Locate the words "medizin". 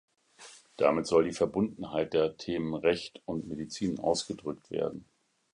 3.47-3.99